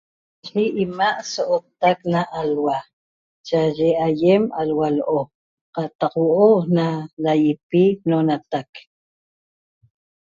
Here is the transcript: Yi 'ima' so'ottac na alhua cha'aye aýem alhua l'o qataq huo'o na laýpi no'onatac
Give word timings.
Yi 0.53 0.63
'ima' 0.71 1.23
so'ottac 1.31 1.99
na 2.13 2.21
alhua 2.41 2.77
cha'aye 3.47 3.87
aýem 4.07 4.43
alhua 4.61 4.87
l'o 4.97 5.19
qataq 5.75 6.13
huo'o 6.23 6.51
na 6.75 6.85
laýpi 7.23 7.83
no'onatac 8.09 8.69